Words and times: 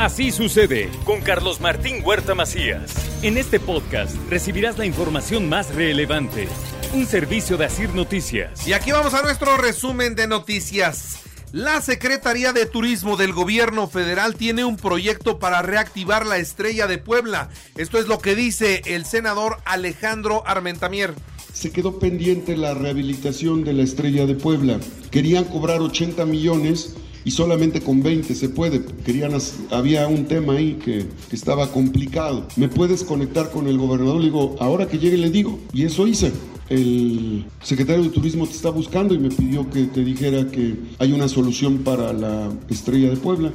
Así 0.00 0.30
sucede 0.30 0.88
con 1.04 1.20
Carlos 1.20 1.60
Martín 1.60 1.96
Huerta 2.02 2.34
Macías. 2.34 2.94
En 3.22 3.36
este 3.36 3.60
podcast 3.60 4.16
recibirás 4.30 4.78
la 4.78 4.86
información 4.86 5.46
más 5.46 5.74
relevante. 5.74 6.48
Un 6.94 7.04
servicio 7.04 7.58
de 7.58 7.66
Asir 7.66 7.94
Noticias. 7.94 8.66
Y 8.66 8.72
aquí 8.72 8.92
vamos 8.92 9.12
a 9.12 9.20
nuestro 9.20 9.58
resumen 9.58 10.14
de 10.14 10.26
noticias. 10.26 11.18
La 11.52 11.82
Secretaría 11.82 12.54
de 12.54 12.64
Turismo 12.64 13.18
del 13.18 13.34
Gobierno 13.34 13.88
Federal 13.88 14.36
tiene 14.36 14.64
un 14.64 14.78
proyecto 14.78 15.38
para 15.38 15.60
reactivar 15.60 16.24
la 16.24 16.38
estrella 16.38 16.86
de 16.86 16.96
Puebla. 16.96 17.50
Esto 17.76 17.98
es 17.98 18.08
lo 18.08 18.20
que 18.20 18.34
dice 18.34 18.80
el 18.86 19.04
senador 19.04 19.58
Alejandro 19.66 20.42
Armentamier. 20.46 21.12
Se 21.52 21.72
quedó 21.72 21.98
pendiente 21.98 22.56
la 22.56 22.72
rehabilitación 22.72 23.64
de 23.64 23.74
la 23.74 23.82
estrella 23.82 24.24
de 24.24 24.34
Puebla. 24.34 24.80
Querían 25.10 25.44
cobrar 25.44 25.82
80 25.82 26.24
millones 26.24 26.96
y 27.24 27.30
solamente 27.30 27.80
con 27.80 28.02
20 28.02 28.34
se 28.34 28.48
puede. 28.48 28.84
Querían, 29.04 29.32
había 29.70 30.06
un 30.08 30.26
tema 30.26 30.54
ahí 30.54 30.74
que, 30.74 31.06
que, 31.28 31.36
estaba 31.36 31.70
complicado. 31.70 32.46
¿Me 32.56 32.68
puedes 32.68 33.04
conectar 33.04 33.50
con 33.50 33.66
el 33.66 33.78
gobernador? 33.78 34.18
Le 34.18 34.26
digo, 34.26 34.56
ahora 34.60 34.88
que 34.88 34.98
llegue 34.98 35.16
le 35.16 35.30
digo. 35.30 35.58
Y 35.72 35.84
eso 35.84 36.06
hice. 36.06 36.32
El 36.68 37.46
secretario 37.62 38.04
de 38.04 38.10
Turismo 38.10 38.46
te 38.46 38.52
está 38.52 38.70
buscando 38.70 39.12
y 39.12 39.18
me 39.18 39.28
pidió 39.28 39.68
que 39.70 39.84
te 39.84 40.04
dijera 40.04 40.48
que 40.48 40.76
hay 41.00 41.12
una 41.12 41.26
solución 41.26 41.78
para 41.78 42.12
la 42.12 42.48
estrella 42.68 43.10
de 43.10 43.16
Puebla. 43.16 43.52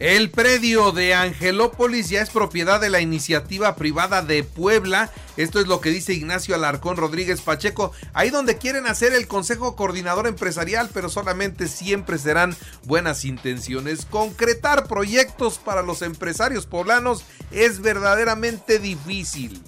El 0.00 0.30
predio 0.30 0.92
de 0.92 1.14
Angelópolis 1.14 2.08
ya 2.08 2.22
es 2.22 2.30
propiedad 2.30 2.80
de 2.80 2.88
la 2.88 3.00
iniciativa 3.00 3.74
privada 3.74 4.22
de 4.22 4.44
Puebla. 4.44 5.10
Esto 5.36 5.58
es 5.58 5.66
lo 5.66 5.80
que 5.80 5.90
dice 5.90 6.12
Ignacio 6.12 6.54
Alarcón 6.54 6.96
Rodríguez 6.96 7.40
Pacheco. 7.40 7.90
Ahí 8.14 8.30
donde 8.30 8.58
quieren 8.58 8.86
hacer 8.86 9.12
el 9.12 9.26
Consejo 9.26 9.74
Coordinador 9.74 10.28
Empresarial, 10.28 10.88
pero 10.94 11.08
solamente 11.08 11.66
siempre 11.66 12.16
serán 12.18 12.54
buenas 12.84 13.24
intenciones. 13.24 14.06
Concretar 14.06 14.86
proyectos 14.86 15.58
para 15.58 15.82
los 15.82 16.02
empresarios 16.02 16.66
poblanos 16.66 17.24
es 17.50 17.80
verdaderamente 17.80 18.78
difícil. 18.78 19.60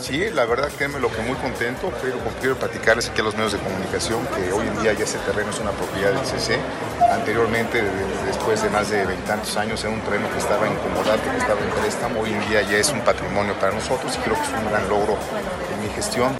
Sí, 0.00 0.30
la 0.32 0.44
verdad 0.44 0.68
créeme 0.76 0.98
lo 1.00 1.10
que 1.10 1.22
muy 1.22 1.36
contento, 1.36 1.92
pero 2.02 2.18
quiero 2.40 2.56
platicarles 2.56 3.08
aquí 3.08 3.20
a 3.20 3.24
los 3.24 3.34
medios 3.34 3.52
de 3.52 3.58
comunicación 3.58 4.26
que 4.26 4.52
hoy 4.52 4.66
en 4.66 4.82
día 4.82 4.92
ya 4.92 5.04
ese 5.04 5.18
terreno 5.18 5.50
es 5.50 5.58
una 5.58 5.70
propiedad 5.70 6.12
del 6.12 6.26
CC. 6.26 6.58
Anteriormente, 7.10 7.82
después 8.24 8.62
de 8.62 8.70
más 8.70 8.90
de 8.90 9.06
veintantos 9.06 9.56
años, 9.56 9.82
era 9.82 9.92
un 9.92 10.00
terreno 10.00 10.30
que 10.30 10.38
estaba 10.38 10.66
en 10.66 10.74
comodato, 10.76 11.30
que 11.30 11.36
estaba 11.36 11.60
en 11.60 11.70
préstamo, 11.70 12.20
hoy 12.20 12.32
en 12.32 12.48
día 12.48 12.62
ya 12.62 12.78
es 12.78 12.90
un 12.90 13.00
patrimonio 13.00 13.54
para 13.54 13.72
nosotros 13.72 14.14
y 14.16 14.18
creo 14.18 14.34
que 14.34 14.42
es 14.42 14.48
un 14.48 14.70
gran 14.70 14.88
logro 14.88 15.18
en 15.72 15.82
mi 15.82 15.88
gestión. 15.94 16.38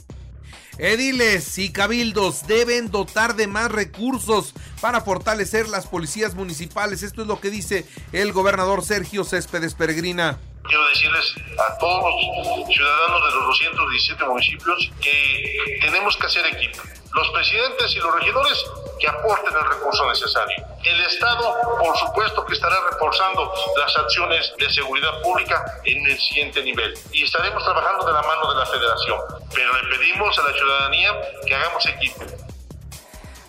Ediles 0.78 1.56
y 1.56 1.72
cabildos 1.72 2.46
deben 2.46 2.90
dotar 2.90 3.34
de 3.34 3.46
más 3.46 3.70
recursos 3.70 4.52
para 4.80 5.00
fortalecer 5.00 5.68
las 5.68 5.86
policías 5.86 6.34
municipales. 6.34 7.02
Esto 7.02 7.22
es 7.22 7.28
lo 7.28 7.40
que 7.40 7.48
dice 7.48 7.86
el 8.12 8.32
gobernador 8.32 8.84
Sergio 8.84 9.24
Céspedes 9.24 9.74
Peregrina. 9.74 10.38
Quiero 10.64 10.86
decirles 10.88 11.34
a 11.58 11.78
todos 11.78 12.02
los 12.04 12.74
ciudadanos 12.74 13.24
de 13.24 13.36
los 13.36 13.46
217 13.46 14.24
municipios 14.24 14.92
que 15.00 15.78
tenemos 15.80 16.16
que 16.16 16.26
hacer 16.26 16.44
equipo. 16.46 16.82
Los 17.14 17.30
presidentes 17.30 17.94
y 17.94 17.98
los 17.98 18.14
regidores 18.14 18.64
que 18.98 19.08
aporten 19.08 19.54
el 19.54 19.68
recurso 19.68 20.08
necesario. 20.08 20.64
El 20.84 21.00
Estado, 21.04 21.54
por 21.78 21.96
supuesto, 21.96 22.44
que 22.46 22.54
estará 22.54 22.76
reforzando 22.90 23.52
las 23.76 23.96
acciones 23.96 24.52
de 24.58 24.70
seguridad 24.70 25.20
pública 25.22 25.64
en 25.84 26.06
el 26.06 26.18
siguiente 26.18 26.62
nivel. 26.62 26.94
Y 27.12 27.24
estaremos 27.24 27.62
trabajando 27.64 28.06
de 28.06 28.12
la 28.12 28.22
mano 28.22 28.52
de 28.52 28.58
la 28.58 28.66
Federación. 28.66 29.18
Pero 29.54 29.72
le 29.72 29.96
pedimos 29.96 30.38
a 30.38 30.42
la 30.42 30.52
ciudadanía 30.52 31.12
que 31.46 31.54
hagamos 31.54 31.86
equipo. 31.86 32.24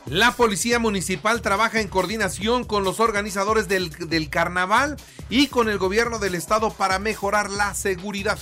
La 0.09 0.31
Policía 0.31 0.79
Municipal 0.79 1.41
trabaja 1.41 1.81
en 1.81 1.89
coordinación 1.89 2.63
con 2.63 2.85
los 2.85 3.01
organizadores 3.01 3.67
del, 3.67 4.29
carnaval 4.29 4.95
y 5.29 5.47
con 5.47 5.67
el 5.67 5.77
gobierno 5.77 6.17
del 6.17 6.35
estado 6.35 6.71
para 6.71 6.97
mejorar 6.97 7.49
la 7.49 7.73
seguridad. 7.73 8.39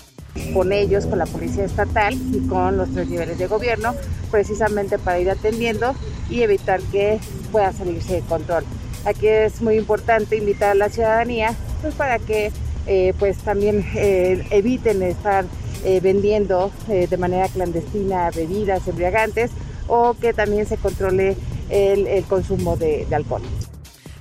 Con 0.54 0.74
ellos, 0.74 1.06
con 1.06 1.20
la 1.20 1.26
Policía 1.26 1.64
Estatal 1.64 2.14
y 2.14 2.46
con 2.48 2.78
los 2.78 2.92
tres 2.94 3.10
niveles 3.10 3.38
de 3.38 3.48
gobierno, 3.48 3.96
precisamente 4.32 5.00
para 5.00 5.20
ir 5.20 5.30
atendiendo 5.30 5.96
y 6.30 6.42
evitar 6.42 6.82
que 6.92 7.20
pueda 7.52 7.72
salirse 7.72 8.16
de 8.16 8.22
control. 8.22 8.64
Aquí 9.06 9.28
es 9.28 9.62
muy 9.62 9.78
importante 9.78 10.36
invitar 10.36 10.72
a 10.72 10.76
la 10.76 10.90
ciudadanía 10.90 11.56
pues, 11.82 11.94
para 11.94 12.20
que 12.20 12.52
eh, 12.88 13.14
pues 13.18 13.38
también 13.38 13.86
eh, 13.96 14.46
eviten 14.52 15.02
estar 15.04 15.46
eh, 15.84 16.00
vendiendo 16.02 16.72
de 16.88 17.18
manera 17.18 17.48
clandestina 17.48 18.32
bebidas 18.32 18.88
embriagantes 18.88 19.52
o 19.88 20.16
que 20.16 20.34
también 20.34 20.66
se 20.66 20.78
controle 20.78 21.36
el, 21.70 22.24
consumo 22.26 22.76
de 22.76 23.06
alcohol. 23.12 23.42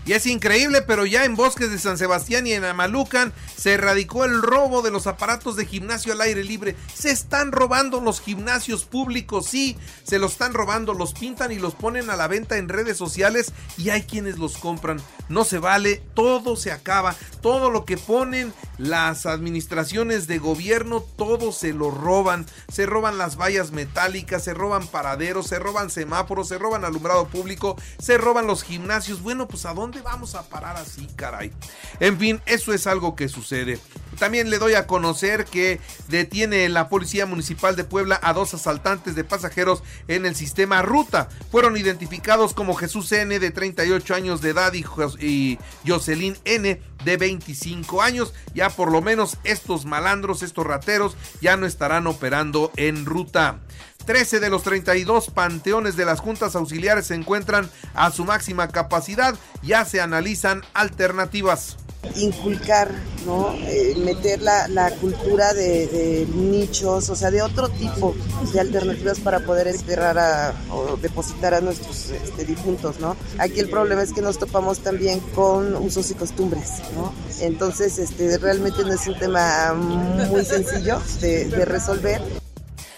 Y 0.07 0.13
es 0.13 0.27
increíble, 0.27 0.83
pero 0.83 1.07
ya 1.07 1.25
en 1.25 1.35
Bosques 1.35 1.71
de 1.71 1.79
San 1.79 1.97
Sebastián 1.97 2.47
y 2.47 2.53
en 2.53 2.65
Amalucan 2.65 3.33
se 3.57 3.73
erradicó 3.73 4.25
el 4.25 4.43
robo 4.43 4.83
de 4.83 4.91
los 4.91 5.07
aparatos 5.07 5.57
de 5.57 5.65
gimnasio 5.65 6.13
al 6.13 6.21
aire 6.21 6.45
libre. 6.45 6.77
Se 6.95 7.11
están 7.11 7.53
robando 7.53 8.01
los 8.01 8.21
gimnasios 8.21 8.85
públicos, 8.85 9.47
sí, 9.47 9.79
se 10.03 10.19
los 10.19 10.33
están 10.33 10.53
robando, 10.53 10.93
los 10.93 11.15
pintan 11.15 11.53
y 11.53 11.59
los 11.59 11.75
ponen 11.75 12.11
a 12.11 12.17
la 12.17 12.29
venta 12.29 12.59
en 12.59 12.69
redes 12.69 12.99
sociales 12.99 13.53
y 13.79 13.91
hay 13.91 14.03
quienes 14.03 14.39
los 14.39 14.59
compran. 14.59 15.01
No 15.31 15.45
se 15.45 15.59
vale, 15.59 16.03
todo 16.13 16.57
se 16.57 16.71
acaba, 16.71 17.17
todo 17.41 17.71
lo 17.71 17.87
que 17.87 17.97
ponen 17.97 18.53
las 18.79 19.27
administraciones 19.27 20.27
de 20.27 20.39
gobierno, 20.39 21.01
todo 21.01 21.53
se 21.53 21.73
lo 21.73 21.91
roban. 21.91 22.47
Se 22.73 22.87
roban 22.87 23.19
las 23.19 23.37
vallas 23.37 23.71
metálicas, 23.71 24.45
se 24.45 24.55
roban 24.55 24.87
paraderos, 24.87 25.47
se 25.47 25.59
roban 25.59 25.91
semáforos, 25.91 26.49
se 26.49 26.59
roban 26.59 26.85
alumbrado 26.85 27.27
público, 27.29 27.77
se 27.99 28.19
roban 28.19 28.47
los 28.47 28.63
gimnasios. 28.63 29.23
Bueno, 29.23 29.49
pues 29.49 29.67
a 29.67 29.75
dónde 29.75 30.03
vamos 30.03 30.35
a 30.35 30.49
parar 30.49 30.77
así, 30.77 31.07
caray? 31.17 31.53
En 32.01 32.19
fin, 32.19 32.41
eso 32.47 32.73
es 32.73 32.87
algo 32.87 33.15
que 33.17 33.29
sucede. 33.29 33.79
También 34.15 34.51
le 34.51 34.59
doy 34.59 34.75
a 34.75 34.87
conocer 34.87 35.45
que 35.45 35.81
detiene 36.09 36.69
la 36.69 36.89
Policía 36.89 37.27
Municipal 37.27 37.77
de 37.77 37.85
Puebla 37.85 38.19
a 38.23 38.33
dos 38.33 38.55
asaltantes 38.55 39.15
de 39.15 39.25
pasajeros 39.25 39.83
en 40.09 40.27
el 40.27 40.35
sistema 40.35 40.83
Ruta. 40.83 41.29
Fueron 41.51 41.77
identificados 41.77 42.55
como 42.55 42.75
Jesús 42.75 43.11
N 43.13 43.39
de 43.39 43.51
38 43.51 44.15
años 44.15 44.41
de 44.41 44.51
edad 44.51 44.73
y, 44.73 44.85
y 45.21 45.59
Jocelyn 45.87 46.37
N 46.45 46.81
de 47.05 47.17
25 47.17 48.03
años. 48.03 48.35
Ya 48.55 48.71
por 48.71 48.91
lo 48.91 49.03
menos 49.03 49.39
estos 49.45 49.85
malandros, 49.85 50.43
estos 50.43 50.67
rateros, 50.67 51.17
ya 51.41 51.57
no 51.57 51.67
estarán 51.67 52.07
operando 52.07 52.73
en 52.77 53.05
ruta. 53.07 53.61
13 54.05 54.41
de 54.41 54.51
los 54.51 54.63
32 54.63 55.31
panteones 55.31 55.97
de 55.97 56.05
las 56.05 56.21
juntas 56.21 56.55
auxiliares 56.57 57.07
se 57.07 57.15
encuentran 57.15 57.71
a 57.95 58.11
su 58.11 58.25
máxima 58.25 58.69
capacidad. 58.69 59.35
Ya 59.63 59.85
se 59.85 60.01
analizan 60.01 60.63
alternativas 60.75 61.79
inculcar, 62.17 62.91
¿no? 63.27 63.53
Eh, 63.67 63.95
meter 63.97 64.43
la, 64.43 64.69
la 64.69 64.91
cultura 64.93 65.55
de, 65.55 66.27
nichos, 66.35 67.11
o 67.11 67.17
sea, 67.17 67.31
de 67.31 67.43
otro 67.43 67.69
tipo 67.69 68.15
de 68.53 68.61
alternativas 68.61 69.21
para 69.21 69.41
poder 69.41 69.69
enterrar 69.69 70.19
a, 70.19 70.55
o 70.71 70.97
depositar 70.97 71.55
a 71.55 71.61
nuestros 71.61 72.11
este, 72.11 72.45
difuntos, 72.45 73.01
¿no? 73.01 73.17
Aquí 73.39 73.61
el 73.61 73.69
problema 73.69 74.03
es 74.03 74.13
que 74.13 74.23
nos 74.23 74.39
topamos 74.39 74.81
también 74.81 75.21
con 75.35 75.75
usos 75.77 76.11
y 76.11 76.15
costumbres, 76.15 76.83
¿no? 76.95 77.13
Entonces, 77.41 77.99
este, 77.99 78.39
realmente 78.39 78.83
no 78.85 78.93
es 78.93 79.07
un 79.07 79.19
tema 79.19 79.75
muy 79.75 80.45
sencillo 80.45 81.01
de 81.21 81.65
resolver. 81.65 82.23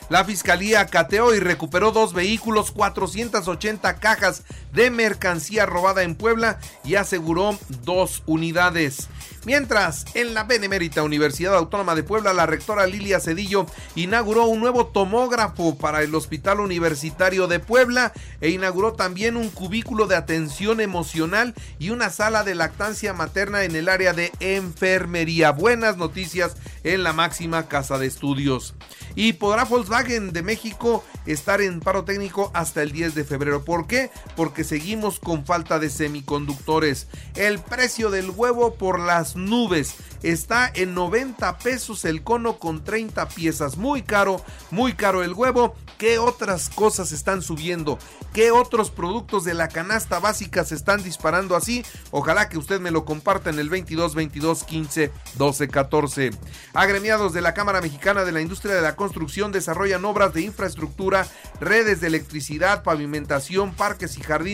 La 0.08 0.25
fiscalía 0.25 0.87
cateó 0.87 1.35
y 1.35 1.41
recuperó 1.41 1.91
dos 1.91 2.12
vehículos, 2.12 2.70
480 2.70 3.97
cajas 3.97 4.44
de 4.76 4.90
mercancía 4.90 5.64
robada 5.64 6.02
en 6.02 6.14
Puebla 6.14 6.61
y 6.84 6.94
aseguró 6.96 7.58
dos 7.82 8.23
unidades. 8.26 9.08
Mientras, 9.46 10.05
en 10.14 10.34
la 10.34 10.43
Benemérita 10.43 11.05
Universidad 11.05 11.55
Autónoma 11.55 11.94
de 11.94 12.02
Puebla, 12.02 12.32
la 12.32 12.46
rectora 12.46 12.84
Lilia 12.88 13.20
Cedillo 13.20 13.67
inauguró 13.94 14.46
un 14.46 14.58
nuevo 14.58 14.87
tomógrafo 14.87 15.78
para 15.78 16.02
el 16.02 16.12
Hospital 16.17 16.58
Universitario 16.58 17.46
de 17.46 17.61
Puebla 17.61 18.12
e 18.40 18.50
inauguró 18.50 18.94
también 18.94 19.37
un 19.37 19.50
cubículo 19.50 20.08
de 20.08 20.17
atención 20.17 20.81
emocional 20.81 21.55
y 21.79 21.90
una 21.90 22.11
sala 22.11 22.43
de 22.43 22.56
lactancia 22.56 23.12
materna 23.12 23.62
en 23.62 23.76
el 23.76 23.88
área 23.88 24.12
de 24.12 24.32
enfermería. 24.40 25.52
Buenas 25.52 25.96
noticias 25.96 26.56
en 26.82 27.05
la 27.05 27.12
máxima 27.12 27.69
casa 27.69 27.99
de 27.99 28.08
estudios. 28.08 28.75
Y 29.14 29.34
podrá 29.34 29.64
Volkswagen 29.64 30.32
de 30.32 30.43
México 30.43 31.05
estar 31.25 31.61
en 31.61 31.79
paro 31.79 32.05
técnico 32.05 32.50
hasta 32.52 32.82
el 32.82 32.90
10 32.90 33.14
de 33.14 33.25
febrero. 33.25 33.64
¿Por 33.64 33.87
qué? 33.87 34.11
Porque 34.34 34.64
seguimos 34.67 35.19
con 35.21 35.47
falta 35.47 35.79
de 35.79 35.89
semiconductores. 35.89 37.09
El 37.35 37.59
precio 37.61 38.11
del 38.11 38.31
huevo 38.31 38.75
por 38.75 39.01
las 39.01 39.37
nubes 39.37 39.95
está 40.23 40.71
en 40.75 40.95
90 40.95 41.59
pesos 41.59 42.05
el 42.05 42.23
cono 42.23 42.59
con 42.59 42.85
30 42.85 43.29
piezas. 43.29 43.77
Muy 43.77 44.03
caro, 44.03 44.45
muy 44.71 44.95
caro 44.95 45.23
el 45.23 45.33
huevo. 45.33 45.75
¿Qué 45.99 46.19
otras 46.19 46.69
cosas 46.69 47.13
están 47.13 47.41
subiendo? 47.41 47.99
¿Qué 48.35 48.51
otros 48.51 48.91
productos 48.91 49.45
de 49.45 49.55
la 49.55 49.69
canasta 49.69 50.19
básica 50.19 50.63
se 50.65 50.75
están 50.75 51.03
disparando 51.03 51.57
así? 51.57 51.85
Ojalá 52.11 52.51
que 52.51 52.59
usted 52.59 52.81
me 52.81 52.91
lo 52.91 53.07
comparta 53.07 53.49
en 53.49 53.59
el 53.59 53.71
22 53.71 54.15
22 54.15 54.65
15 54.65 55.11
12 55.37 55.69
14. 55.69 56.31
Agremiados 56.75 57.33
de 57.33 57.41
la 57.41 57.55
Cámara 57.55 57.81
Mexicana 57.81 58.25
de 58.25 58.33
la 58.33 58.43
Industria 58.43 58.75
de 58.75 58.83
la 58.83 58.95
Construcción 58.95 59.53
desarrollan 59.53 60.05
obras 60.05 60.35
de 60.35 60.43
infraestructura, 60.43 61.27
redes 61.61 62.03
de 62.03 62.09
electricidad, 62.09 62.83
pavimentación, 62.83 63.73
parques 63.73 64.19
y 64.19 64.21
jardines 64.23 64.45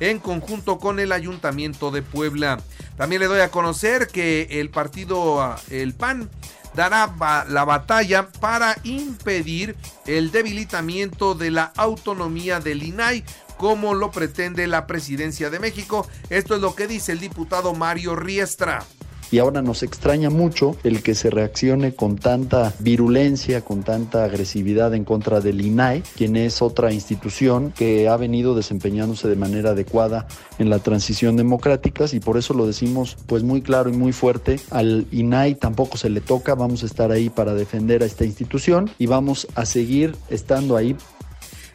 en 0.00 0.18
conjunto 0.18 0.78
con 0.78 0.98
el 0.98 1.12
Ayuntamiento 1.12 1.90
de 1.90 2.02
Puebla. 2.02 2.60
También 2.96 3.20
le 3.20 3.28
doy 3.28 3.40
a 3.40 3.50
conocer 3.50 4.08
que 4.08 4.48
el 4.50 4.70
partido, 4.70 5.56
el 5.70 5.94
PAN, 5.94 6.30
dará 6.74 7.14
la 7.48 7.64
batalla 7.64 8.28
para 8.40 8.76
impedir 8.82 9.76
el 10.06 10.30
debilitamiento 10.30 11.34
de 11.34 11.50
la 11.50 11.72
autonomía 11.76 12.60
del 12.60 12.82
INAI 12.82 13.24
como 13.56 13.94
lo 13.94 14.10
pretende 14.10 14.66
la 14.66 14.86
presidencia 14.86 15.50
de 15.50 15.60
México. 15.60 16.08
Esto 16.30 16.56
es 16.56 16.60
lo 16.60 16.74
que 16.74 16.88
dice 16.88 17.12
el 17.12 17.20
diputado 17.20 17.74
Mario 17.74 18.16
Riestra 18.16 18.84
y 19.30 19.38
ahora 19.38 19.62
nos 19.62 19.82
extraña 19.82 20.30
mucho 20.30 20.76
el 20.84 21.02
que 21.02 21.14
se 21.14 21.30
reaccione 21.30 21.94
con 21.94 22.16
tanta 22.16 22.72
virulencia, 22.78 23.62
con 23.62 23.82
tanta 23.82 24.24
agresividad 24.24 24.94
en 24.94 25.04
contra 25.04 25.40
del 25.40 25.60
INAI, 25.60 26.02
quien 26.16 26.36
es 26.36 26.62
otra 26.62 26.92
institución 26.92 27.72
que 27.76 28.08
ha 28.08 28.16
venido 28.16 28.54
desempeñándose 28.54 29.28
de 29.28 29.36
manera 29.36 29.70
adecuada 29.70 30.26
en 30.58 30.70
la 30.70 30.78
transición 30.78 31.36
democrática. 31.36 32.04
Y 32.12 32.20
por 32.20 32.36
eso 32.36 32.54
lo 32.54 32.66
decimos 32.66 33.16
pues 33.26 33.42
muy 33.42 33.62
claro 33.62 33.90
y 33.90 33.92
muy 33.92 34.12
fuerte, 34.12 34.60
al 34.70 35.06
INAI 35.10 35.54
tampoco 35.54 35.96
se 35.96 36.10
le 36.10 36.20
toca, 36.20 36.54
vamos 36.54 36.82
a 36.82 36.86
estar 36.86 37.10
ahí 37.12 37.30
para 37.30 37.54
defender 37.54 38.02
a 38.02 38.06
esta 38.06 38.24
institución 38.24 38.90
y 38.98 39.06
vamos 39.06 39.46
a 39.54 39.64
seguir 39.64 40.16
estando 40.28 40.76
ahí 40.76 40.96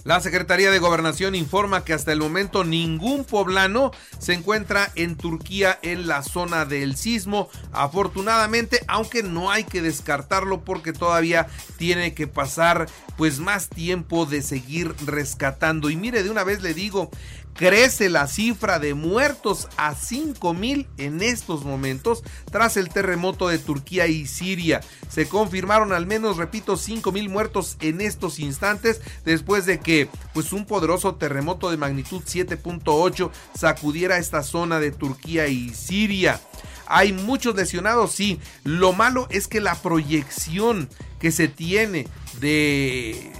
la 0.03 0.21
Secretaría 0.21 0.71
de 0.71 0.79
Gobernación 0.79 1.35
informa 1.35 1.83
que 1.83 1.93
hasta 1.93 2.11
el 2.11 2.19
momento 2.19 2.63
ningún 2.63 3.25
poblano 3.25 3.91
se 4.17 4.33
encuentra 4.33 4.91
en 4.95 5.17
Turquía 5.17 5.77
en 5.81 6.07
la 6.07 6.23
zona 6.23 6.65
del 6.65 6.95
sismo. 6.95 7.49
Afortunadamente, 7.71 8.79
aunque 8.87 9.23
no 9.23 9.51
hay 9.51 9.65
que 9.65 9.81
descartarlo 9.81 10.63
porque 10.63 10.93
todavía 10.93 11.47
tiene 11.77 12.13
que 12.13 12.27
pasar 12.27 12.87
pues 13.17 13.39
más 13.39 13.67
tiempo 13.67 14.25
de 14.25 14.41
seguir 14.41 14.95
rescatando. 15.05 15.89
Y 15.89 15.97
mire, 15.97 16.23
de 16.23 16.29
una 16.29 16.43
vez 16.43 16.61
le 16.61 16.73
digo, 16.73 17.11
Crece 17.55 18.09
la 18.09 18.27
cifra 18.27 18.79
de 18.79 18.93
muertos 18.93 19.67
a 19.75 19.93
5 19.93 20.53
mil 20.53 20.87
en 20.97 21.21
estos 21.21 21.65
momentos 21.65 22.23
tras 22.51 22.77
el 22.77 22.89
terremoto 22.89 23.49
de 23.49 23.59
Turquía 23.59 24.07
y 24.07 24.25
Siria. 24.27 24.79
Se 25.09 25.27
confirmaron 25.27 25.91
al 25.91 26.05
menos, 26.05 26.37
repito, 26.37 26.77
5 26.77 27.11
mil 27.11 27.27
muertos 27.29 27.75
en 27.81 27.99
estos 27.99 28.39
instantes 28.39 29.01
después 29.25 29.65
de 29.65 29.79
que 29.79 30.07
pues, 30.33 30.53
un 30.53 30.65
poderoso 30.65 31.15
terremoto 31.15 31.69
de 31.69 31.77
magnitud 31.77 32.21
7.8 32.23 33.29
sacudiera 33.53 34.17
esta 34.17 34.41
zona 34.41 34.79
de 34.79 34.91
Turquía 34.91 35.47
y 35.47 35.73
Siria. 35.73 36.39
Hay 36.87 37.13
muchos 37.13 37.55
lesionados, 37.55 38.13
sí. 38.13 38.39
Lo 38.63 38.93
malo 38.93 39.27
es 39.29 39.47
que 39.47 39.59
la 39.59 39.75
proyección 39.75 40.89
que 41.19 41.31
se 41.31 41.47
tiene 41.47 42.07
de 42.39 43.31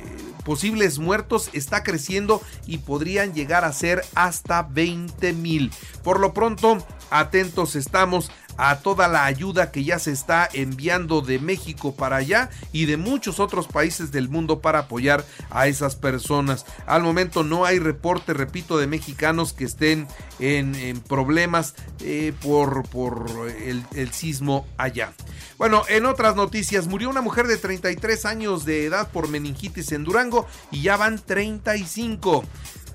posibles 0.44 1.00
muertos 1.00 1.50
está 1.54 1.84
creciendo 1.84 2.42
y 2.66 2.80
podrían 2.80 3.34
llegar 3.34 3.66
a 3.66 3.74
ser 3.74 4.04
hasta 4.16 4.64
20 4.64 5.34
mil. 5.34 5.72
Por 6.04 6.20
lo 6.20 6.34
pronto, 6.34 6.78
atentos 7.10 7.76
estamos 7.76 8.32
a 8.60 8.80
toda 8.80 9.08
la 9.08 9.24
ayuda 9.24 9.72
que 9.72 9.86
ya 9.86 10.00
se 10.00 10.12
está 10.12 10.50
enviando 10.52 11.22
de 11.22 11.40
México 11.40 11.96
para 11.96 12.18
allá 12.18 12.50
y 12.74 12.86
de 12.86 12.98
muchos 12.98 13.40
otros 13.40 13.68
países 13.68 14.12
del 14.12 14.28
mundo 14.28 14.60
para 14.60 14.80
apoyar 14.80 15.24
a 15.50 15.68
esas 15.68 15.96
personas. 15.96 16.66
Al 16.86 17.02
momento 17.02 17.46
no 17.46 17.64
hay 17.64 17.80
reporte, 17.80 18.34
repito, 18.34 18.78
de 18.78 18.86
mexicanos 18.86 19.54
que 19.54 19.64
estén 19.64 20.08
en, 20.40 21.00
problemas 21.08 21.74
eh, 22.02 22.34
por, 22.42 22.88
por 22.90 23.50
el, 23.66 23.86
el 23.96 24.12
sismo 24.12 24.68
allá. 24.78 25.14
Bueno, 25.58 25.84
en 25.88 26.06
otras 26.06 26.36
noticias, 26.36 26.88
murió 26.88 27.10
una 27.10 27.22
mujer 27.22 27.48
de 27.48 27.56
33 27.56 28.26
años 28.26 28.66
de 28.66 28.86
edad 28.86 29.10
por 29.10 29.30
meningitis 29.30 29.94
en 29.94 30.04
Durango 30.04 30.46
y 30.70 30.82
ya 30.82 30.98
van 30.98 31.18
35. 31.18 32.44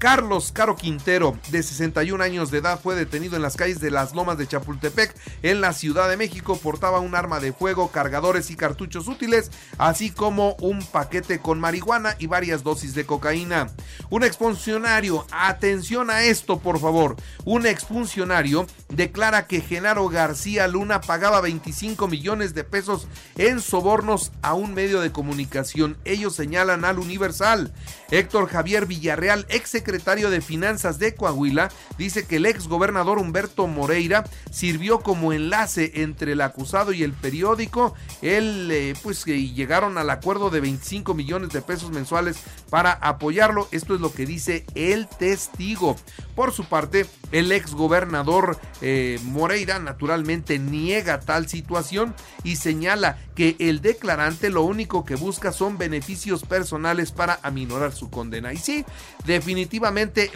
Carlos 0.05 0.53
Caro 0.53 0.77
Quintero, 0.77 1.39
de 1.51 1.62
61 1.62 2.23
años 2.23 2.51
de 2.51 2.59
edad, 2.59 2.79
fue 2.79 2.95
detenido 2.95 3.37
en 3.37 3.43
las 3.43 3.56
calles 3.56 3.81
de 3.81 3.91
las 3.91 4.15
Lomas 4.15 4.37
de 4.37 4.47
Chapultepec, 4.47 5.17
en 5.43 5.62
la 5.62 5.73
Ciudad 5.73 6.11
de 6.11 6.19
México. 6.19 6.59
Portaba 6.62 7.01
un 7.01 7.15
arma 7.15 7.41
de 7.41 7.55
fuego, 7.55 7.91
cargadores 7.91 8.51
y 8.51 8.55
cartuchos 8.55 9.09
útiles, 9.09 9.51
así 9.79 10.11
como 10.11 10.56
un 10.61 10.85
paquete 10.85 11.39
con 11.39 11.59
marihuana 11.59 12.17
y 12.19 12.27
varias 12.27 12.62
dosis 12.62 12.95
de 12.95 13.06
cocaína. 13.06 13.69
Un 14.11 14.25
exfuncionario, 14.25 15.27
atención 15.31 16.11
a 16.11 16.25
esto 16.25 16.59
por 16.59 16.79
favor, 16.81 17.17
un 17.47 17.67
exfuncionario 17.67 18.67
declara 18.91 19.47
que 19.47 19.62
Genaro 19.62 20.11
García 20.11 20.69
Luna 20.69 21.01
pagaba 21.01 21.41
25 21.41 22.09
millones 22.09 22.53
de 22.53 22.65
pesos 22.65 23.09
en 23.39 23.59
sobornos 23.59 24.33
a 24.43 24.53
un 24.53 24.75
medio 24.75 25.01
de 25.01 25.12
comunicación. 25.12 25.97
Ellos 26.05 26.35
señalan 26.37 26.85
al 26.85 26.99
Universal. 26.99 27.73
Héctor 28.11 28.49
Javier 28.49 28.85
Villarreal, 28.85 29.47
ex 29.49 29.75
secretario 29.94 30.29
de 30.29 30.41
Finanzas 30.41 30.99
de 30.99 31.14
Coahuila, 31.14 31.70
dice 31.96 32.26
que 32.26 32.37
el 32.37 32.46
ex 32.46 32.67
gobernador 32.67 33.19
Humberto 33.19 33.69
Moreira 33.69 34.25
sirvió 34.50 34.99
como 35.00 35.32
enlace 35.32 35.93
entre 36.02 36.32
el 36.32 36.41
acusado 36.41 36.93
y 36.93 37.05
el 37.05 37.12
periódico. 37.12 37.94
Él, 38.20 38.70
eh, 38.73 38.94
pues, 39.05 39.25
llegaron 39.25 39.96
al 39.96 40.11
acuerdo 40.11 40.50
de 40.50 40.61
25 40.61 41.14
millones 41.14 41.50
de 41.50 41.62
pesos 41.62 41.93
mensuales 41.93 42.38
para 42.70 42.91
apoyarlo. 42.91 43.69
Esto 43.70 43.94
es 43.94 44.00
lo 44.00 44.12
que 44.12 44.26
dice 44.26 44.67
el 44.75 45.06
testigo. 45.06 45.96
Por 46.35 46.50
su 46.50 46.64
parte, 46.64 47.06
el 47.31 47.52
ex 47.52 47.73
gobernador 47.73 48.58
eh, 48.81 49.20
Moreira 49.23 49.79
naturalmente 49.79 50.58
niega 50.58 51.20
tal 51.20 51.49
situación 51.49 52.17
y 52.43 52.56
señala 52.56 53.19
que 53.37 53.55
el 53.61 53.81
declarante 53.81 54.50
lo 54.50 54.62
único 54.62 55.05
que 55.05 55.14
busca 55.14 55.52
son 55.52 55.79
beneficios 55.79 56.43
personales 56.43 57.12
para 57.12 57.38
aminorar 57.43 57.93
su 57.93 58.11
condena. 58.11 58.52
Y 58.52 58.56
sí, 58.56 58.85
definitivamente 59.25 59.74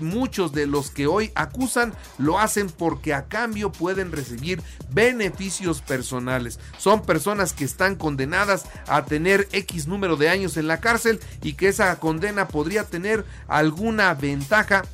muchos 0.00 0.52
de 0.52 0.66
los 0.66 0.90
que 0.90 1.06
hoy 1.06 1.30
acusan 1.34 1.94
lo 2.18 2.38
hacen 2.38 2.68
porque 2.68 3.14
a 3.14 3.26
cambio 3.26 3.72
pueden 3.72 4.12
recibir 4.12 4.62
beneficios 4.90 5.80
personales. 5.80 6.58
Son 6.78 7.02
personas 7.02 7.52
que 7.52 7.64
están 7.64 7.94
condenadas 7.94 8.64
a 8.86 9.04
tener 9.04 9.48
X 9.52 9.86
número 9.86 10.16
de 10.16 10.28
años 10.28 10.56
en 10.56 10.66
la 10.66 10.80
cárcel 10.80 11.20
y 11.42 11.54
que 11.54 11.68
esa 11.68 11.98
condena 11.98 12.48
podría 12.48 12.84
tener 12.84 13.24
alguna 13.46 14.14
ventaja 14.14 14.84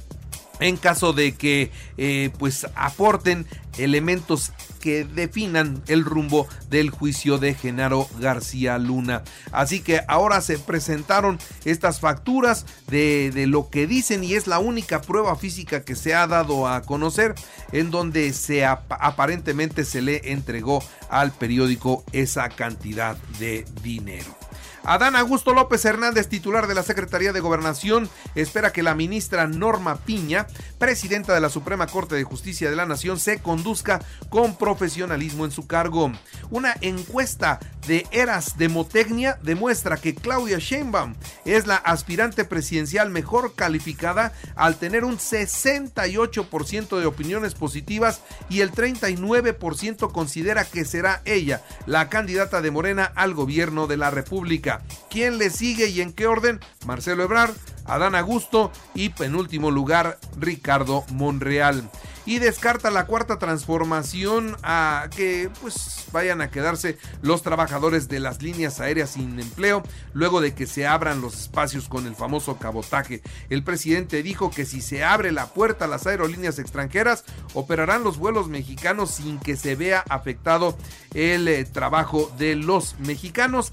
en 0.61 0.77
caso 0.77 1.13
de 1.13 1.35
que 1.35 1.71
eh, 1.97 2.31
pues 2.39 2.67
aporten 2.75 3.47
elementos 3.79 4.53
que 4.81 5.05
definan 5.05 5.83
el 5.89 6.05
rumbo 6.05 6.47
del 6.69 6.91
juicio 6.91 7.39
de 7.39 7.55
Genaro 7.55 8.07
García 8.21 8.79
Luna. 8.79 9.23
Así 9.51 9.81
que 9.81 10.03
ahora 10.09 10.41
se 10.43 10.59
presentaron 10.59 11.39
estas 11.65 12.01
facturas 12.01 12.67
de, 12.89 13.31
de, 13.33 13.47
lo 13.47 13.71
que 13.71 13.87
dicen 13.87 14.23
y 14.23 14.35
es 14.35 14.47
la 14.47 14.59
única 14.59 15.01
prueba 15.01 15.37
física 15.37 15.85
que 15.85 15.97
se 15.97 16.15
ha 16.15 16.27
dado 16.27 16.69
a 16.69 16.83
conocer 16.83 17.35
en 17.73 17.91
donde 17.91 18.33
se 18.33 18.65
aparentemente 18.67 19.85
se 19.85 20.03
le 20.03 20.33
entregó 20.33 20.85
al 21.09 21.33
periódico 21.33 22.05
esa 22.13 22.49
cantidad 22.51 23.17
de 23.39 23.65
dinero. 23.83 24.44
Adán 24.87 25.17
Augusto 25.17 25.55
López 25.55 25.83
Hernández, 25.87 26.29
titular 26.29 26.67
de 26.67 26.75
la 26.75 26.83
Secretaría 26.83 27.33
de 27.33 27.41
Gobernación, 27.41 28.11
espera 28.35 28.71
que 28.71 28.83
la 28.83 28.95
ministra 28.95 29.47
Norma 29.47 29.97
Piña, 29.97 30.47
presidenta 30.79 31.33
de 31.33 31.41
la 31.41 31.49
Suprema 31.49 31.87
Corte 31.87 32.15
de 32.17 32.25
Justicia 32.25 32.69
de 32.69 32.77
la 32.77 32.85
Nación, 32.85 33.19
se 33.19 33.41
conduzca 33.41 34.03
con 34.29 34.57
profesionalismo 34.57 35.47
en 35.47 35.53
su 35.53 35.67
cargo. 35.67 36.13
Una 36.51 36.77
encuesta 36.83 37.61
de 37.87 38.07
Eras 38.11 38.59
Demotecnia 38.59 39.39
demuestra 39.43 39.97
que 39.97 40.15
Claudia 40.15 40.59
Sheinbaum 40.59 41.15
es 41.47 41.67
la 41.67 41.77
aspirante 41.77 42.45
presidencial 42.45 43.11
mejor 43.11 43.55
calificada 43.55 44.33
al 44.55 44.77
tener 44.77 45.05
un 45.05 45.19
68% 45.19 46.99
de 46.99 47.07
opiniones 47.07 47.55
positivas 47.55 48.21
y 48.49 48.61
el 48.61 48.73
39% 48.73 50.13
considera 50.13 50.65
que 50.65 50.85
será 50.85 51.23
ella 51.25 51.63
la 51.87 52.09
candidata 52.09 52.61
de 52.61 52.71
Morena 52.71 53.11
al 53.15 53.35
gobierno 53.35 53.87
de 53.87 53.97
la 53.97 54.11
República. 54.11 54.74
¿Quién 55.11 55.39
le 55.39 55.51
sigue 55.51 55.89
y 55.89 56.01
en 56.01 56.13
qué 56.13 56.27
orden? 56.27 56.61
Marcelo 56.87 57.23
Ebrard, 57.23 57.55
Adán 57.85 58.15
Augusto 58.15 58.73
y 58.95 59.11
penúltimo 59.11 59.71
lugar 59.71 60.19
Ricardo 60.39 61.05
Monreal. 61.11 61.89
y 62.27 62.39
descarta 62.39 62.91
la 62.91 63.07
cuarta 63.07 63.39
transformación 63.39 64.57
a 64.63 65.09
que 65.15 65.51
pues 65.61 66.07
vayan 66.13 66.41
a 66.41 66.51
quedarse 66.51 66.97
los 67.23 67.43
trabajadores 67.43 68.09
de 68.09 68.21
las 68.21 68.41
líneas 68.41 68.81
aéreas 68.81 69.11
sin 69.11 69.39
empleo 69.39 69.83
luego 70.15 70.41
de 70.41 70.55
que 70.55 70.67
se 70.67 70.87
abran 70.87 71.21
los 71.21 71.35
espacios 71.39 71.89
con 71.89 72.07
el 72.07 72.15
famoso 72.15 72.57
cabotaje. 72.57 73.23
El 73.51 73.63
presidente 73.63 74.23
dijo 74.23 74.51
que 74.51 74.65
si 74.65 74.81
se 74.81 75.05
abre 75.05 75.33
la 75.33 75.47
puerta 75.49 75.85
a 75.85 75.89
las 75.89 76.07
aerolíneas 76.07 76.59
extranjeras 76.59 77.25
operarán 77.53 78.05
los 78.05 78.17
vuelos 78.17 78.49
mexicanos 78.49 79.11
sin 79.11 79.39
que 79.39 79.57
se 79.57 79.77
vea 79.77 80.05
afectado 80.09 80.79
el 81.13 81.47
eh, 81.49 81.65
trabajo 81.65 82.33
de 82.39 82.57
los 82.57 82.99
mexicanos. 83.01 83.73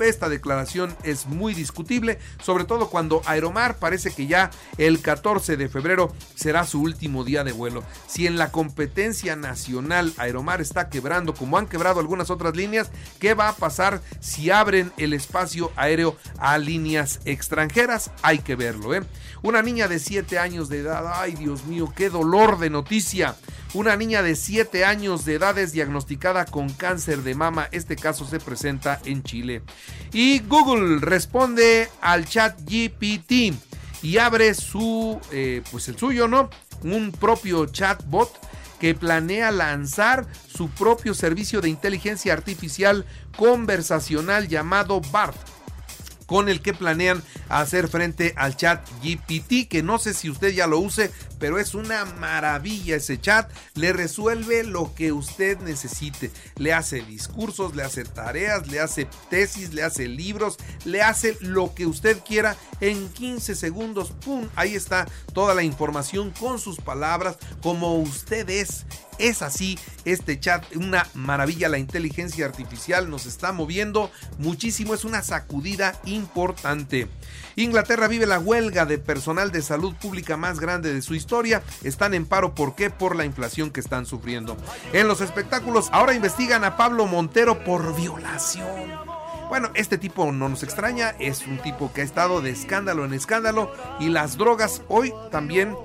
Esta, 0.00 0.28
declaración 0.28 0.96
es 1.04 1.26
muy 1.26 1.54
discutible, 1.54 2.18
sobre 2.42 2.64
todo 2.64 2.90
cuando 2.90 3.22
Aeromar 3.26 3.76
parece 3.76 4.12
que 4.12 4.26
ya 4.26 4.50
el 4.76 5.00
14 5.00 5.56
de 5.56 5.68
febrero 5.68 6.12
será 6.34 6.66
su 6.66 6.80
último 6.82 7.22
día 7.22 7.44
de 7.44 7.52
vuelo. 7.52 7.84
Si 8.08 8.26
en 8.26 8.38
la 8.38 8.50
competencia 8.50 9.36
nacional 9.36 10.12
Aeromar 10.16 10.60
está 10.60 10.88
quebrando, 10.88 11.34
como 11.34 11.58
han 11.58 11.68
quebrado 11.68 12.00
algunas 12.00 12.30
otras 12.30 12.56
líneas, 12.56 12.90
¿qué 13.20 13.34
va 13.34 13.48
a 13.48 13.56
pasar 13.56 14.00
si 14.20 14.50
abren 14.50 14.92
el 14.96 15.12
espacio 15.12 15.70
aéreo 15.76 16.16
a 16.38 16.58
líneas 16.58 17.20
extranjeras? 17.24 18.10
Hay 18.22 18.40
que 18.40 18.56
verlo, 18.56 18.94
¿eh? 18.94 19.02
Una 19.42 19.62
niña 19.62 19.86
de 19.86 19.98
7 20.00 20.38
años 20.38 20.68
de 20.68 20.78
edad, 20.78 21.04
ay 21.14 21.34
Dios 21.34 21.64
mío, 21.66 21.92
qué 21.94 22.10
dolor 22.10 22.58
de 22.58 22.70
noticia. 22.70 23.36
Una 23.74 23.96
niña 23.96 24.22
de 24.22 24.36
7 24.36 24.84
años 24.84 25.24
de 25.24 25.34
edad 25.34 25.58
es 25.58 25.72
diagnosticada 25.72 26.44
con 26.44 26.68
cáncer 26.68 27.22
de 27.22 27.34
mama. 27.34 27.68
Este 27.72 27.96
caso 27.96 28.26
se 28.26 28.38
presenta 28.38 29.00
en 29.06 29.22
Chile. 29.22 29.51
Y 30.12 30.38
Google 30.40 31.00
responde 31.00 31.88
al 32.00 32.24
chat 32.24 32.58
GPT 32.60 33.54
y 34.02 34.18
abre 34.18 34.54
su, 34.54 35.20
eh, 35.32 35.62
pues 35.70 35.88
el 35.88 35.98
suyo, 35.98 36.28
¿no? 36.28 36.48
Un 36.82 37.12
propio 37.12 37.66
chatbot 37.66 38.30
que 38.80 38.94
planea 38.94 39.50
lanzar 39.52 40.26
su 40.48 40.68
propio 40.70 41.14
servicio 41.14 41.60
de 41.60 41.68
inteligencia 41.68 42.32
artificial 42.32 43.04
conversacional 43.36 44.48
llamado 44.48 45.00
BART 45.00 45.51
con 46.32 46.48
el 46.48 46.62
que 46.62 46.72
planean 46.72 47.22
hacer 47.50 47.88
frente 47.88 48.32
al 48.38 48.56
chat 48.56 48.88
GPT, 49.02 49.68
que 49.68 49.82
no 49.82 49.98
sé 49.98 50.14
si 50.14 50.30
usted 50.30 50.48
ya 50.48 50.66
lo 50.66 50.78
use, 50.78 51.10
pero 51.38 51.58
es 51.58 51.74
una 51.74 52.06
maravilla 52.06 52.96
ese 52.96 53.20
chat. 53.20 53.52
Le 53.74 53.92
resuelve 53.92 54.64
lo 54.64 54.94
que 54.94 55.12
usted 55.12 55.58
necesite. 55.58 56.30
Le 56.56 56.72
hace 56.72 57.02
discursos, 57.02 57.76
le 57.76 57.82
hace 57.82 58.04
tareas, 58.04 58.66
le 58.68 58.80
hace 58.80 59.08
tesis, 59.28 59.74
le 59.74 59.82
hace 59.82 60.08
libros, 60.08 60.56
le 60.86 61.02
hace 61.02 61.36
lo 61.42 61.74
que 61.74 61.84
usted 61.84 62.18
quiera 62.26 62.56
en 62.80 63.10
15 63.10 63.54
segundos. 63.54 64.12
¡Pum! 64.24 64.48
Ahí 64.56 64.74
está 64.74 65.06
toda 65.34 65.54
la 65.54 65.64
información 65.64 66.30
con 66.30 66.58
sus 66.58 66.78
palabras, 66.78 67.36
como 67.60 67.96
usted 67.98 68.48
es. 68.48 68.86
Es 69.18 69.42
así 69.42 69.78
este 70.04 70.40
chat, 70.40 70.64
una 70.74 71.06
maravilla. 71.14 71.68
La 71.68 71.78
inteligencia 71.78 72.46
artificial 72.46 73.10
nos 73.10 73.26
está 73.26 73.52
moviendo 73.52 74.10
muchísimo. 74.38 74.94
Es 74.94 75.04
una 75.04 75.22
sacudida 75.22 76.00
importante. 76.04 77.08
Inglaterra 77.56 78.08
vive 78.08 78.26
la 78.26 78.38
huelga 78.38 78.86
de 78.86 78.98
personal 78.98 79.52
de 79.52 79.62
salud 79.62 79.94
pública 79.94 80.36
más 80.36 80.58
grande 80.58 80.92
de 80.92 81.02
su 81.02 81.14
historia. 81.14 81.62
Están 81.82 82.14
en 82.14 82.26
paro, 82.26 82.54
¿por 82.54 82.74
qué? 82.74 82.90
Por 82.90 83.16
la 83.16 83.24
inflación 83.24 83.70
que 83.70 83.80
están 83.80 84.06
sufriendo. 84.06 84.56
En 84.92 85.08
los 85.08 85.20
espectáculos, 85.20 85.88
ahora 85.92 86.14
investigan 86.14 86.64
a 86.64 86.76
Pablo 86.76 87.06
Montero 87.06 87.62
por 87.64 87.94
violación. 87.94 89.12
Bueno, 89.48 89.70
este 89.74 89.98
tipo 89.98 90.32
no 90.32 90.48
nos 90.48 90.62
extraña, 90.62 91.10
es 91.18 91.46
un 91.46 91.58
tipo 91.58 91.92
que 91.92 92.00
ha 92.00 92.04
estado 92.04 92.40
de 92.40 92.48
escándalo 92.48 93.04
en 93.04 93.12
escándalo 93.12 93.70
y 94.00 94.08
las 94.08 94.38
drogas 94.38 94.80
hoy 94.88 95.12
también 95.30 95.76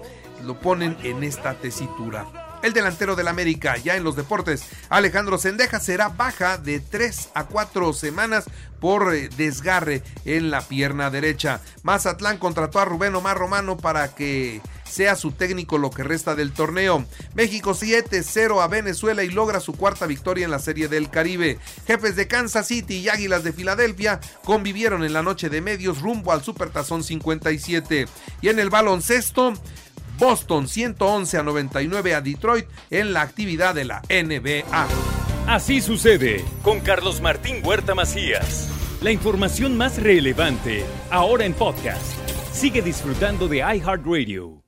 lo 0.46 0.58
ponen 0.62 0.98
en 1.04 1.22
esta 1.24 1.54
tesitura. 1.56 2.47
El 2.64 2.74
delantero 2.74 3.16
del 3.16 3.28
América, 3.28 3.78
ya 3.78 3.96
en 3.96 4.04
los 4.04 4.16
deportes, 4.16 4.64
Alejandro 4.90 5.38
Sendeja 5.38 5.80
será 5.80 6.10
baja 6.10 6.58
de 6.58 6.80
3 6.80 7.30
a 7.36 7.46
4 7.46 7.94
semanas 7.94 8.46
por 8.80 9.14
eh, 9.14 9.30
desgarre 9.38 10.04
en 10.26 10.50
la 10.50 10.62
pierna 10.62 11.10
derecha. 11.10 11.62
Mazatlán 11.84 12.38
contrató 12.38 12.80
a 12.80 12.86
Rubén 12.86 13.16
Omar 13.16 13.38
Romano 13.38 13.78
para 13.78 14.14
que 14.14 14.62
sea 14.90 15.16
su 15.16 15.32
técnico 15.32 15.78
lo 15.78 15.92
que 15.92 16.04
resta 16.04 16.36
del 16.36 16.52
torneo. 16.52 17.06
México 17.36 17.72
7-0 17.72 18.62
a 18.62 18.68
Venezuela 18.68 19.24
y 19.24 19.30
logra 19.30 19.60
su 19.60 19.74
cuarta 19.74 20.08
victoria 20.08 20.46
en 20.46 20.52
la 20.52 20.60
Serie 20.60 20.88
del 20.88 21.10
Caribe. 21.10 21.60
Jefes 21.86 22.16
de 22.16 22.28
Kansas 22.28 22.68
City 22.68 22.98
y 22.98 23.10
Águilas 23.10 23.44
de 23.44 23.54
Filadelfia 23.54 24.20
convivieron 24.44 25.04
en 25.04 25.14
la 25.14 25.24
noche 25.24 25.50
de 25.50 25.62
medios 25.62 26.02
rumbo 26.02 26.32
al 26.32 26.44
Supertazón 26.44 27.04
57. 27.04 28.08
Y 28.42 28.50
en 28.50 28.60
el 28.60 28.70
baloncesto, 28.70 29.54
Boston 30.18 30.68
111 30.68 31.38
a 31.38 31.44
99 31.44 32.16
a 32.16 32.22
Detroit 32.22 32.66
en 32.90 33.14
la 33.14 33.22
actividad 33.22 33.76
de 33.76 33.86
la 33.86 34.02
NBA. 34.10 34.88
Así 35.48 35.82
sucede 35.82 36.44
con 36.64 36.82
Carlos 36.82 37.22
Martín 37.22 37.62
Huerta 37.64 37.96
Macías. 37.96 38.70
La 39.02 39.12
información 39.12 39.78
más 39.78 40.02
relevante 40.02 40.84
ahora 41.12 41.46
en 41.46 41.54
podcast. 41.54 42.04
Sigue 42.52 42.82
disfrutando 42.82 43.48
de 43.48 43.58
iHeartRadio. 43.58 44.67